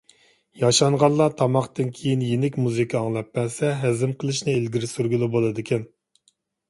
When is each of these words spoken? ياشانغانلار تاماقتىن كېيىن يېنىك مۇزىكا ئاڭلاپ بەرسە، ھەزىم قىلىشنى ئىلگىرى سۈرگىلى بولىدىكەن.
ياشانغانلار 0.61 1.35
تاماقتىن 1.41 1.91
كېيىن 1.99 2.23
يېنىك 2.27 2.57
مۇزىكا 2.63 3.01
ئاڭلاپ 3.03 3.29
بەرسە، 3.39 3.69
ھەزىم 3.85 4.17
قىلىشنى 4.25 4.57
ئىلگىرى 4.61 4.91
سۈرگىلى 4.95 5.29
بولىدىكەن. 5.37 5.85